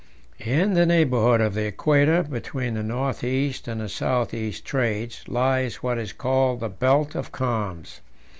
[0.47, 5.21] In the neighbourhood of the Equator, between the north east and the south east trades,
[5.27, 8.01] lies what is called the "belt of calms."